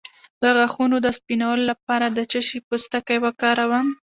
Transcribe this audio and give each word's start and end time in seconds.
د 0.41 0.43
غاښونو 0.55 0.97
د 1.01 1.07
سپینولو 1.17 1.63
لپاره 1.71 2.05
د 2.09 2.19
څه 2.31 2.39
شي 2.47 2.59
پوستکی 2.67 3.17
وکاروم؟ 3.25 3.87